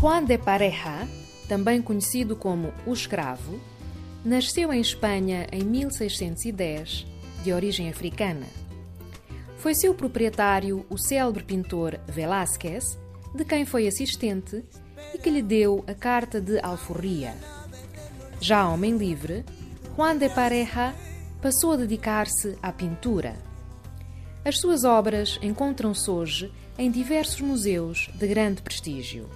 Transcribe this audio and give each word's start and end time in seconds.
Juan 0.00 0.24
de 0.24 0.38
Pareja, 0.38 1.08
também 1.48 1.82
conhecido 1.82 2.36
como 2.36 2.72
o 2.86 2.92
Escravo, 2.92 3.58
nasceu 4.24 4.72
em 4.72 4.80
Espanha 4.80 5.48
em 5.50 5.64
1610, 5.64 7.04
de 7.42 7.52
origem 7.52 7.88
africana. 7.88 8.46
Foi 9.56 9.74
seu 9.74 9.92
proprietário 9.92 10.86
o 10.88 10.96
célebre 10.96 11.42
pintor 11.42 11.98
Velázquez, 12.06 12.96
de 13.34 13.44
quem 13.44 13.66
foi 13.66 13.88
assistente 13.88 14.64
e 15.12 15.18
que 15.18 15.30
lhe 15.30 15.42
deu 15.42 15.82
a 15.88 15.94
carta 15.94 16.40
de 16.40 16.60
alforria. 16.60 17.34
Já 18.40 18.68
homem 18.68 18.96
livre, 18.96 19.44
Juan 19.96 20.16
de 20.16 20.28
Pareja 20.28 20.94
passou 21.42 21.72
a 21.72 21.76
dedicar-se 21.76 22.56
à 22.62 22.70
pintura. 22.70 23.34
As 24.44 24.60
suas 24.60 24.84
obras 24.84 25.40
encontram-se 25.42 26.08
hoje 26.08 26.52
em 26.78 26.88
diversos 26.88 27.40
museus 27.40 28.08
de 28.14 28.28
grande 28.28 28.62
prestígio. 28.62 29.28